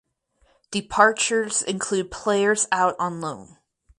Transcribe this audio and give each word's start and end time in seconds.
Departures 0.71 1.61
include 1.61 2.09
players 2.09 2.65
out 2.71 2.95
on 2.97 3.21
loan. 3.21 3.59